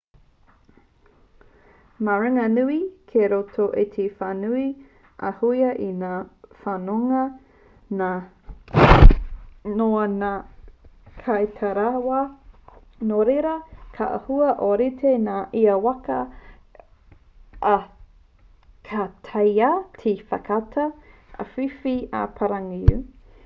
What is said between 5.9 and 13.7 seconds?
ngā whanonga noa o ngā kaitaraiwa nō reira